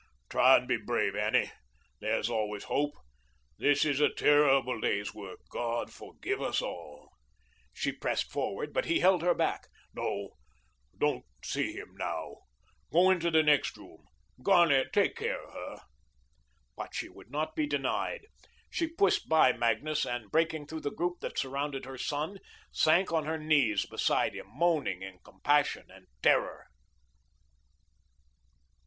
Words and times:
Try 0.31 0.57
and 0.57 0.67
be 0.67 0.77
brave, 0.77 1.15
Annie. 1.15 1.51
There 1.99 2.17
is 2.17 2.27
always 2.27 2.63
hope. 2.63 2.93
This 3.59 3.85
is 3.85 3.99
a 3.99 4.09
terrible 4.09 4.81
day's 4.81 5.13
work. 5.13 5.41
God 5.51 5.93
forgive 5.93 6.41
us 6.41 6.59
all." 6.59 7.11
She 7.71 7.91
pressed 7.91 8.31
forward, 8.31 8.73
but 8.73 8.85
he 8.85 8.99
held 9.01 9.21
her 9.21 9.35
back. 9.35 9.67
"No, 9.93 10.29
don't 10.97 11.23
see 11.45 11.73
him 11.73 11.93
now. 11.97 12.37
Go 12.91 13.11
into 13.11 13.29
the 13.29 13.43
next 13.43 13.77
room. 13.77 14.07
Garnett, 14.41 14.91
take 14.91 15.15
care 15.15 15.39
of 15.45 15.53
her." 15.53 15.81
But 16.75 16.95
she 16.95 17.07
would 17.07 17.29
not 17.29 17.55
be 17.55 17.67
denied. 17.67 18.25
She 18.71 18.87
pushed 18.87 19.29
by 19.29 19.53
Magnus, 19.53 20.03
and, 20.03 20.31
breaking 20.31 20.65
through 20.65 20.81
the 20.81 20.89
group 20.89 21.19
that 21.19 21.37
surrounded 21.37 21.85
her 21.85 21.99
son, 21.99 22.39
sank 22.71 23.11
on 23.11 23.25
her 23.25 23.37
knees 23.37 23.85
beside 23.85 24.33
him, 24.33 24.47
moaning, 24.49 25.03
in 25.03 25.19
compassion 25.23 25.91
and 25.91 26.07
terror. 26.23 26.65